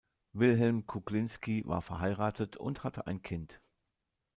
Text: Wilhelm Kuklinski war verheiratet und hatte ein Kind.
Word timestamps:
Wilhelm 0.33 0.87
Kuklinski 0.87 1.61
war 1.67 1.83
verheiratet 1.83 2.57
und 2.57 2.83
hatte 2.83 3.05
ein 3.05 3.21
Kind. 3.21 3.61